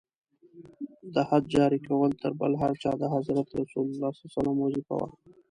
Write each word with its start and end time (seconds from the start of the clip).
د 1.13 1.15
حد 1.29 1.43
جاري 1.53 1.79
کول 1.87 2.11
تر 2.21 2.31
بل 2.39 2.53
هر 2.61 2.73
چا 2.83 2.91
د 3.01 3.03
حضرت 3.13 3.47
رسول 3.59 3.87
ص 4.33 4.35
وظیفه 4.61 4.95
وه. 4.99 5.07